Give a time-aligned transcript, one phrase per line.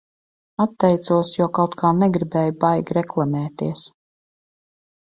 [0.63, 3.87] Atteicos, jo kaut kā negribēju baigi reklamēties.